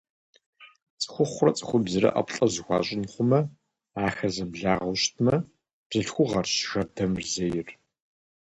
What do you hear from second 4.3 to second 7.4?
зэмыблагъэу щытмэ, бзылъхугъэрщ жэрдэмыр